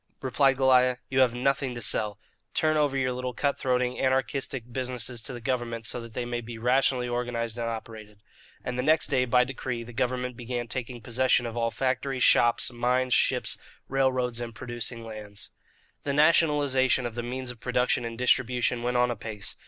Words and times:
replied 0.19 0.57
Goliah. 0.57 0.97
"You 1.09 1.19
have 1.19 1.35
nothing 1.35 1.75
to 1.75 1.81
sell. 1.83 2.17
Turn 2.55 2.75
over 2.75 2.97
your 2.97 3.11
little 3.11 3.35
cut 3.35 3.59
throating, 3.59 4.01
anarchistic 4.01 4.63
businesses 4.73 5.21
to 5.21 5.31
the 5.31 5.39
government 5.39 5.85
so 5.85 6.01
that 6.01 6.15
they 6.15 6.25
may 6.25 6.41
be 6.41 6.57
rationally 6.57 7.07
organized 7.07 7.55
and 7.59 7.69
operated." 7.69 8.19
And 8.63 8.79
the 8.79 8.81
next 8.81 9.09
day, 9.11 9.25
by 9.25 9.43
decree, 9.43 9.83
the 9.83 9.93
government 9.93 10.35
began 10.35 10.67
taking 10.67 11.01
possession 11.01 11.45
of 11.45 11.55
all 11.55 11.69
factories, 11.69 12.23
shops, 12.23 12.71
mines, 12.71 13.13
ships, 13.13 13.59
railroads, 13.87 14.41
and 14.41 14.55
producing 14.55 15.05
lands. 15.05 15.51
The 16.01 16.13
nationalization 16.13 17.05
of 17.05 17.13
the 17.13 17.21
means 17.21 17.51
of 17.51 17.59
production 17.59 18.03
and 18.03 18.17
distribution 18.17 18.81
went 18.81 18.97
on 18.97 19.11
apace. 19.11 19.55